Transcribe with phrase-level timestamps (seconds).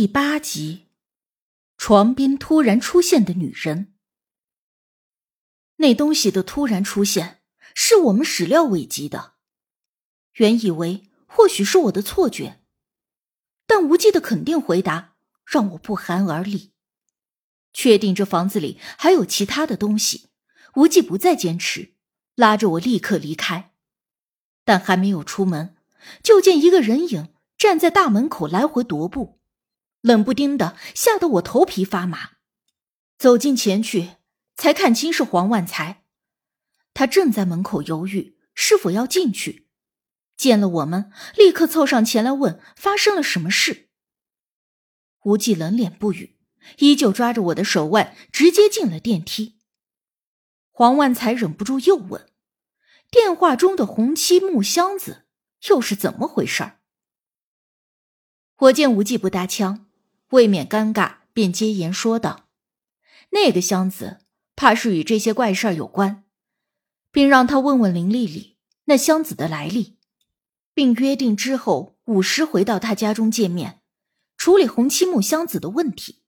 [0.00, 0.86] 第八集，
[1.76, 3.94] 床边突然出现的女人。
[5.78, 7.42] 那东西的突然出现，
[7.74, 9.32] 是我们始料未及的。
[10.34, 12.62] 原以为或许是我的错觉，
[13.66, 16.70] 但无忌的肯定回答让我不寒而栗。
[17.72, 20.28] 确定这房子里还有其他的东西，
[20.76, 21.94] 无忌不再坚持，
[22.36, 23.74] 拉着我立刻离开。
[24.64, 25.74] 但还没有出门，
[26.22, 29.37] 就见一个人影站在大门口来回踱步。
[30.00, 32.38] 冷不丁的，吓得我头皮发麻。
[33.18, 34.16] 走近前去，
[34.56, 36.04] 才看清是黄万才。
[36.94, 39.68] 他正在门口犹豫是否要进去，
[40.36, 43.88] 见了我们，立刻凑上前来问发生了什么事。
[45.24, 46.38] 无忌冷脸不语，
[46.78, 49.58] 依旧抓着我的手腕，直接进了电梯。
[50.70, 52.30] 黄万才忍不住又问
[53.10, 55.26] ：“电话中的红漆木箱子
[55.68, 56.74] 又是怎么回事？”
[58.58, 59.87] 我见无忌不搭腔。
[60.30, 62.48] 未免尴尬，便接言说道
[63.32, 64.18] ：“那个箱子
[64.54, 66.24] 怕是与这些怪事儿有关，
[67.10, 69.96] 并让他问问林丽丽那箱子的来历，
[70.74, 73.80] 并约定之后午时回到他家中见面，
[74.36, 76.22] 处理红漆木箱子的问题。”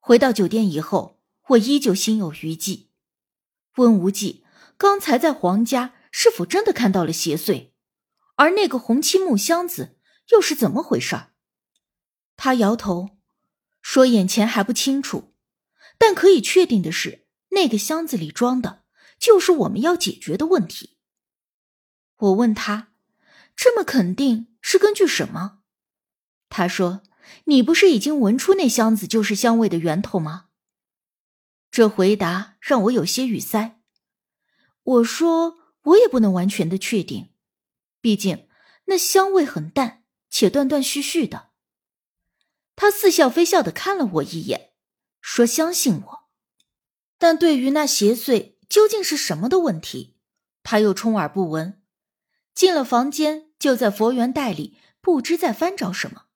[0.00, 2.90] 回到酒店以后，我依旧心有余悸，
[3.76, 4.44] 问无忌
[4.76, 7.70] ：“刚才在黄家是否真的看到了邪祟？
[8.34, 9.96] 而那个红漆木箱子
[10.30, 11.28] 又是怎么回事？”
[12.44, 13.16] 他摇头，
[13.80, 15.32] 说：“眼前还不清楚，
[15.96, 18.84] 但可以确定的是，那个箱子里装的，
[19.18, 20.98] 就是我们要解决的问题。”
[22.18, 22.92] 我问他
[23.56, 25.60] ：“这么肯定是根据什么？”
[26.50, 27.02] 他说
[27.48, 30.48] ：“你不是已经闻出那箱子就是香味的源头吗？”
[31.72, 33.80] 这回答让我有些语塞。
[34.82, 37.30] 我说：“我也不能完全的确定，
[38.02, 38.46] 毕竟
[38.84, 41.52] 那香味很淡且断断续续的。”
[42.76, 44.72] 他似笑非笑的看了我一眼，
[45.20, 46.24] 说：“相信我。”
[47.18, 50.16] 但对于那邪祟究竟是什么的问题，
[50.62, 51.80] 他又充耳不闻。
[52.54, 56.26] 进了房间，就在佛缘袋里不知在翻找什么。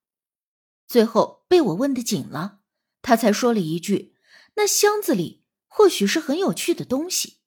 [0.87, 2.60] 最后被我问的紧了，
[3.03, 4.15] 他才说了一句
[4.56, 7.38] ：“那箱子里或许是很有趣的东西。”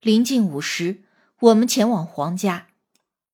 [0.00, 1.04] 临近午时，
[1.40, 2.68] 我们前往黄家，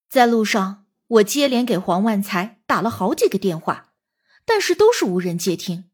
[0.08, 3.91] 在路上，我接连给黄万才打了好几个电话。
[4.44, 5.90] 但是都是无人接听，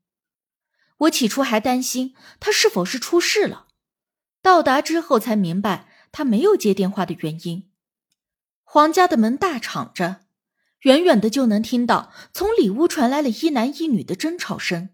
[0.98, 3.68] 我起初还担心他是否是出事了。
[4.40, 7.70] 到达之后才明白他没有接电话的原因。
[8.62, 10.20] 黄家的门大敞着，
[10.80, 14.90] 远远的就能听到从里屋传来了一男一女的争吵声。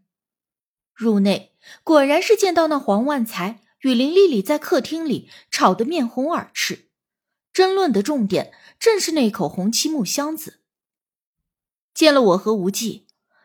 [0.95, 6.89] 入内果然是见到那黄万才与林丽丽在客厅里吵得面红耳赤，
[7.53, 10.61] 争论的重点正是那口红漆木箱子。
[11.93, 13.04] 见了我和无忌。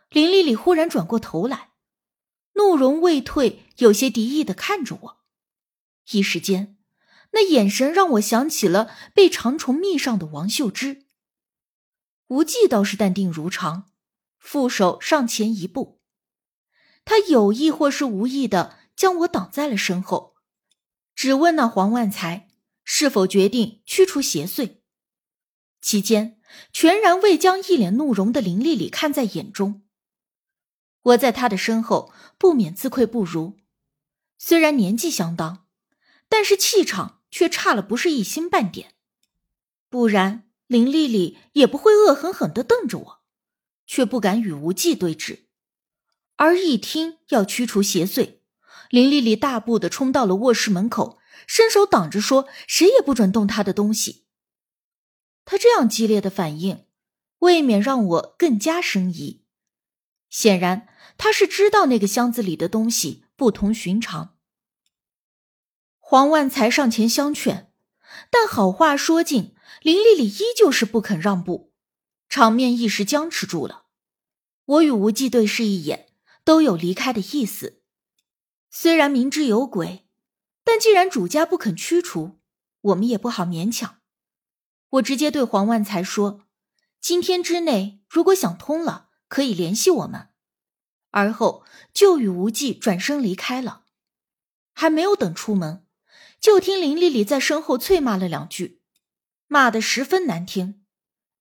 [0.09, 1.70] 林丽丽忽然转过头来，
[2.53, 5.20] 怒容未退，有些敌意的看着我。
[6.12, 6.78] 一时间，
[7.31, 11.06] 那眼神让我想起了被长虫密上的王秀芝。
[12.30, 13.92] 无忌倒是淡定如常，
[14.40, 16.02] 负手上前一步，
[17.06, 20.36] 他有意或是无意的将我挡在了身后，
[21.14, 22.50] 只问那黄万才
[22.84, 24.78] 是否决定驱除邪祟。
[25.81, 26.41] 期间，
[26.74, 29.84] 全然未将一脸怒容的林丽丽看在眼中。
[31.01, 33.57] 我在他的身后，不免自愧不如。
[34.37, 35.65] 虽然年纪相当，
[36.27, 38.95] 但是气场却差了不是一星半点。
[39.89, 43.19] 不然，林丽丽也不会恶狠狠的瞪着我，
[43.87, 45.45] 却不敢与无忌对峙。
[46.35, 48.39] 而一听要驱除邪祟，
[48.89, 54.25] 林丽丽大步的冲到了卧室门口，伸手挡着，说：“谁也不准动她的东西。”
[55.43, 56.85] 她这样激烈的反应，
[57.39, 59.43] 未免让我更加生疑。
[60.29, 64.35] 显然，他是知道那个箱子里的东西不同寻常。
[65.97, 67.72] 黄万才上前相劝，
[68.29, 71.73] 但好话说尽，林丽丽依旧是不肯让步，
[72.28, 73.85] 场面一时僵持住了。
[74.66, 76.09] 我与无忌对视一眼，
[76.43, 77.81] 都有离开的意思。
[78.70, 80.08] 虽然明知有鬼，
[80.64, 82.40] 但既然主家不肯驱除，
[82.81, 83.97] 我们也不好勉强。
[84.91, 86.41] 我直接对黄万才说
[87.02, 90.28] ：“今天之内，如果想通了。”可以联系我们，
[91.11, 93.85] 而后就与无忌转身离开了。
[94.73, 95.85] 还没有等出门，
[96.40, 98.81] 就听林丽丽在身后啐骂了两句，
[99.47, 100.84] 骂得十分难听，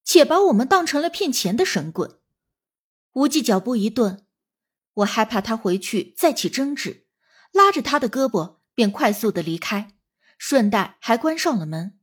[0.04, 2.20] 且把我们当成了骗钱的神棍。
[3.12, 4.26] 无忌脚步一顿，
[4.94, 7.06] 我害怕他回去再起争执，
[7.52, 9.96] 拉着他的胳膊便快速的离开，
[10.36, 11.98] 顺带还关上了门。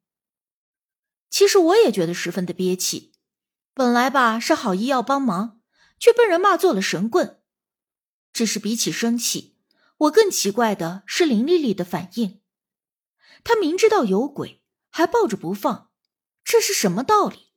[1.29, 3.11] 其实我也觉得十分的憋气，
[3.73, 5.54] 本来吧是好意要帮忙。
[6.05, 7.41] 却被人骂做了神棍。
[8.31, 9.55] 只是比起生气，
[9.97, 12.41] 我更奇怪的是林丽丽的反应。
[13.43, 14.61] 她明知道有鬼，
[14.91, 15.89] 还抱着不放，
[16.43, 17.53] 这是什么道理？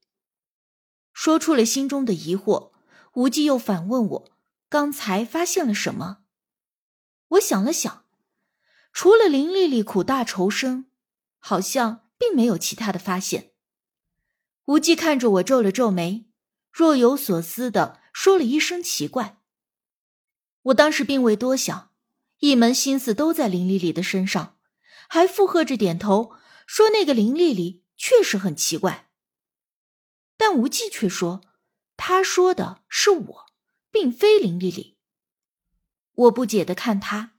[1.13, 2.73] 说出了心中的疑惑，
[3.13, 4.31] 无忌又反问我
[4.71, 6.21] ：“刚才发现了什么？”
[7.33, 8.07] 我想了想，
[8.95, 10.87] 除了林丽丽苦大仇深，
[11.39, 13.53] 好像并没有其他的发现。
[14.65, 16.31] 无忌看着我，皱了皱眉，
[16.73, 19.39] 若有所思的说了一声：“奇怪。”
[20.63, 21.93] 我当时并未多想，
[22.41, 24.59] 一门心思都在林丽丽的身上，
[25.09, 26.33] 还附和着点头
[26.67, 29.09] 说：“那个林丽丽确实很奇怪。”
[30.37, 31.43] 但无忌却说
[31.97, 33.47] ：“他说的是我，
[33.93, 34.99] 并非林丽丽。”
[36.13, 37.35] 我不解的看他，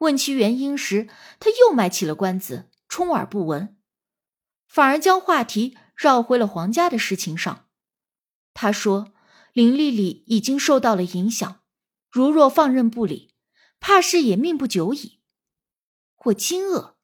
[0.00, 1.08] 问其原因时，
[1.40, 3.78] 他又卖起了关子，充耳不闻，
[4.66, 7.70] 反而将话题绕回了皇家的事情上。
[8.52, 9.14] 他说
[9.58, 11.62] ：“林丽丽已经受到了影响。”
[12.08, 13.34] 如若放任不理，
[13.80, 15.20] 怕是也命不久矣。
[16.26, 16.94] 我惊愕，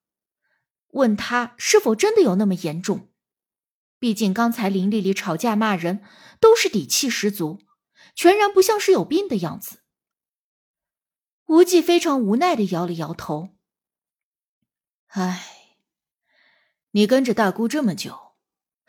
[0.91, 3.13] 问他是否真的有那么严重？
[3.99, 6.05] 毕竟刚才林丽丽吵架骂人
[6.39, 7.61] 都是底气十足，
[8.15, 9.81] 全然不像是有病的样子。
[11.47, 13.57] 无忌非常无奈的摇了摇头
[15.11, 15.77] ：“唉，
[16.93, 18.37] 你跟着大姑这么久，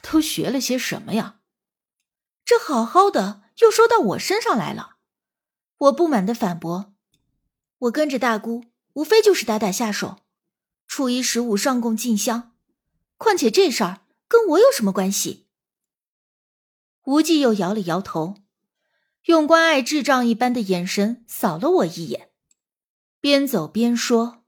[0.03, 1.41] 都学了些什么呀？
[2.45, 4.97] 这好好的又说到我身上来了。”
[5.77, 6.93] 我不满的反驳
[7.79, 8.63] ：“我跟着大姑，
[8.93, 10.19] 无非就是打打下手，
[10.87, 12.55] 初一十五上供进香。
[13.17, 15.47] 况且这事儿跟我有什么关系？”
[17.03, 18.35] 无忌又摇了摇头，
[19.25, 22.31] 用关爱智障一般的眼神扫了我一眼，
[23.19, 24.45] 边走边说：“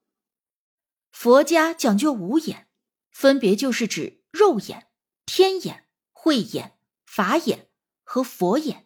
[1.12, 2.68] 佛家讲究五眼，
[3.12, 4.88] 分别就是指肉眼、
[5.26, 7.70] 天眼、慧眼、法眼
[8.04, 8.86] 和佛眼。”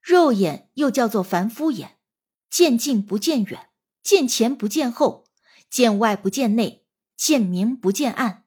[0.00, 1.98] 肉眼又叫做凡夫眼，
[2.48, 3.70] 见近不见远，
[4.02, 5.26] 见前不见后，
[5.68, 6.86] 见外不见内，
[7.16, 8.44] 见明不见暗，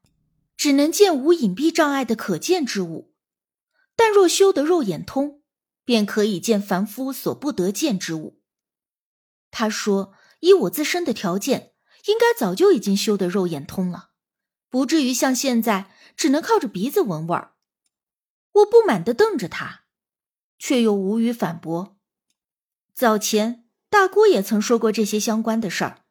[0.57, 3.13] 只能见无隐蔽障碍的可见之物。
[3.95, 5.43] 但若修得肉眼通，
[5.85, 8.41] 便可以见凡夫所不得见之物。
[9.51, 11.73] 他说：“以我自身的条件，
[12.07, 14.09] 应该早就已经修得肉眼通了，
[14.69, 17.53] 不至于像现在只能靠着鼻子闻味儿。”
[18.53, 19.82] 我不满地瞪着他。
[20.63, 21.97] 却又无语反驳。
[22.93, 26.05] 早前大姑也曾说过这些相关的事儿，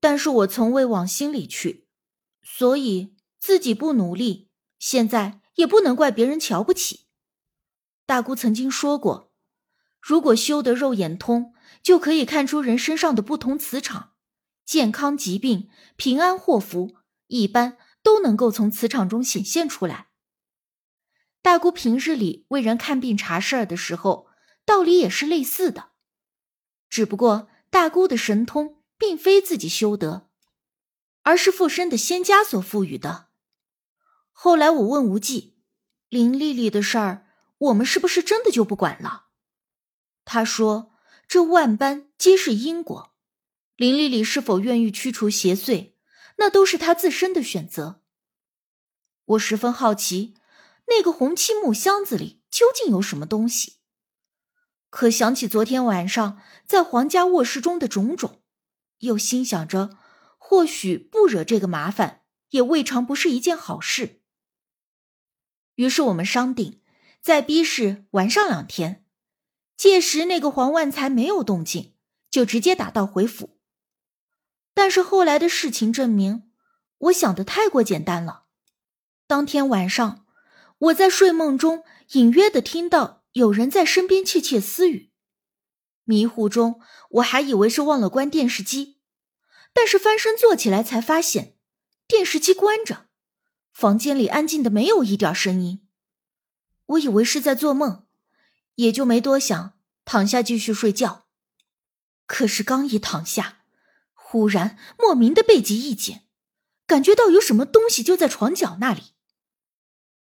[0.00, 1.86] 但是我从未往心里去，
[2.42, 7.06] 所以自己不努力，现在也不能怪别人瞧不起。
[8.04, 9.30] 大姑曾经说过，
[10.00, 14.14] 如果修得肉眼通，就可以看出人身上的不同磁场，
[14.64, 16.96] 健康、疾病、平安、祸福，
[17.28, 20.07] 一般都能够从磁场中显现出来。
[21.40, 24.28] 大姑平日里为人看病查事儿的时候，
[24.64, 25.90] 道理也是类似的，
[26.90, 30.28] 只不过大姑的神通并非自己修得，
[31.22, 33.28] 而是附身的仙家所赋予的。
[34.32, 35.56] 后来我问无忌，
[36.08, 37.26] 林丽丽的事儿，
[37.58, 39.28] 我们是不是真的就不管了？
[40.24, 40.92] 他说
[41.26, 43.14] ：“这万般皆是因果，
[43.76, 45.94] 林丽丽是否愿意驱除邪祟，
[46.36, 48.02] 那都是她自身的选择。”
[49.24, 50.34] 我十分好奇。
[50.88, 53.76] 那个红漆木箱子里究竟有什么东西？
[54.90, 58.42] 可想起昨天晚上在皇家卧室中的种种，
[59.00, 59.98] 又心想着，
[60.38, 64.22] 或许不惹这个麻烦，也未尝不是一件好事。
[65.74, 66.80] 于是我们商定，
[67.20, 69.04] 在 B 市玩上两天。
[69.76, 71.94] 届时那个黄万才没有动静，
[72.30, 73.60] 就直接打道回府。
[74.72, 76.50] 但是后来的事情证明，
[76.96, 78.46] 我想的太过简单了。
[79.26, 80.24] 当天晚上。
[80.78, 85.10] 我在睡梦中隐约的听到有人在身边窃窃私语，
[86.04, 86.80] 迷糊中
[87.10, 88.98] 我还以为是忘了关电视机，
[89.72, 91.56] 但是翻身坐起来才发现
[92.06, 93.06] 电视机关着，
[93.72, 95.86] 房间里安静的没有一点声音。
[96.86, 98.06] 我以为是在做梦，
[98.76, 101.26] 也就没多想，躺下继续睡觉。
[102.26, 103.64] 可是刚一躺下，
[104.12, 106.20] 忽然莫名的背脊一紧，
[106.86, 109.14] 感觉到有什么东西就在床角那里。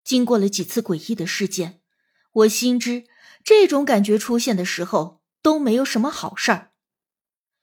[0.05, 1.81] 经过了几次诡异的事件，
[2.33, 3.05] 我心知
[3.43, 6.73] 这种感觉出现的时候都没有什么好事儿。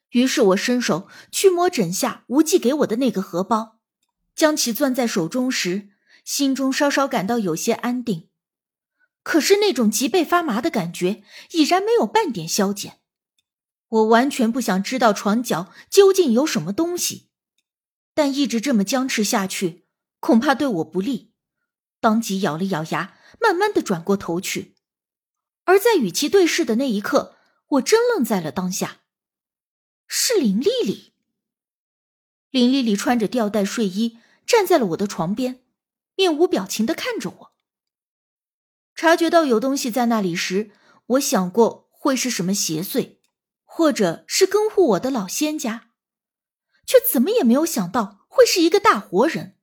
[0.09, 3.79] 于是我伸手去摸枕下无忌给我的那个荷包，
[4.35, 5.89] 将其攥在手中时，
[6.25, 8.27] 心中稍稍感到有些安定。
[9.23, 12.99] 可是那种脊背发麻的感觉已然没有半点消减。
[13.87, 17.29] 我完全不想知道床角究竟有什么东西，
[18.13, 19.85] 但一直这么僵持下去，
[20.19, 21.30] 恐怕对我不利。
[22.01, 24.75] 当即咬了咬牙，慢慢的转过头去。
[25.63, 29.01] 而在与其对视的那一刻，我真愣在了当下。
[30.07, 31.13] 是林丽丽。
[32.49, 35.63] 林丽丽穿着吊带睡衣站在了我的床边，
[36.15, 37.51] 面无表情的看着我。
[38.93, 40.71] 察觉到有东西在那里时，
[41.05, 43.19] 我想过会是什么邪祟，
[43.63, 45.91] 或者是跟护我的老仙家，
[46.85, 49.57] 却怎么也没有想到会是一个大活人。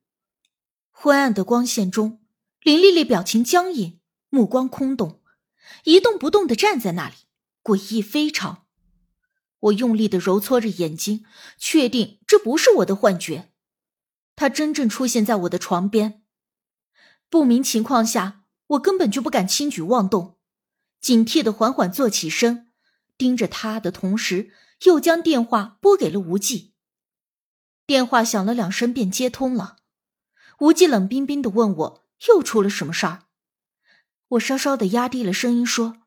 [0.89, 2.21] 昏暗的光线中，
[2.61, 5.21] 林丽丽表情僵硬，目光空洞，
[5.85, 7.15] 一动不动的站在那里，
[7.63, 8.65] 诡异非常。
[9.59, 11.25] 我用力的揉搓着眼睛，
[11.57, 13.53] 确定这不是我的幻觉。
[14.35, 16.23] 他真正出现在我的床边。
[17.29, 20.37] 不明情况下，我根本就不敢轻举妄动，
[20.99, 22.71] 警惕的缓缓坐起身，
[23.17, 24.51] 盯着他的同时，
[24.83, 26.73] 又将电话拨给了无忌。
[27.85, 29.77] 电话响了两声便接通了。
[30.59, 33.27] 无忌冷冰冰的问我：“又出了什么事儿？”
[34.29, 36.03] 我稍稍的压低了声音说：“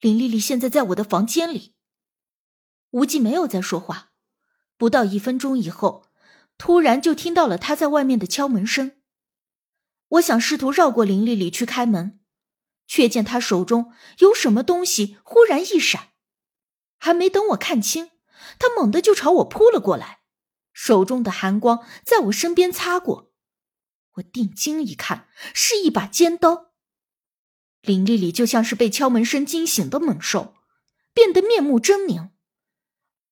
[0.00, 1.74] 林丽丽现在在我的房间里。”
[2.90, 4.10] 无忌没有再说话，
[4.76, 6.10] 不到一分钟以后，
[6.58, 9.00] 突然就听到了他在外面的敲门声。
[10.08, 12.20] 我想试图绕过林丽丽去开门，
[12.86, 16.08] 却见他手中有什么东西忽然一闪，
[16.98, 18.10] 还没等我看清，
[18.58, 20.20] 他猛地就朝我扑了过来，
[20.74, 23.31] 手中的寒光在我身边擦过。
[24.14, 26.72] 我定睛一看，是一把尖刀。
[27.80, 30.54] 林丽丽就像是被敲门声惊醒的猛兽，
[31.12, 32.30] 变得面目狰狞。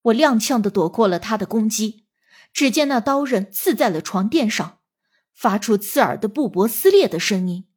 [0.01, 2.07] 我踉跄的躲过了他的攻击，
[2.51, 4.79] 只见那刀刃刺在了床垫上，
[5.33, 7.67] 发出刺耳的布帛撕裂的声音。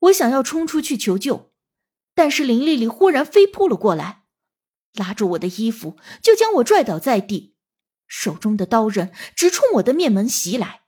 [0.00, 1.52] 我想要冲出去求救，
[2.14, 4.24] 但是林丽丽忽然飞扑了过来，
[4.92, 7.54] 拉住我的衣服就将我拽倒在地，
[8.08, 10.82] 手中的刀刃直冲我的面门袭来。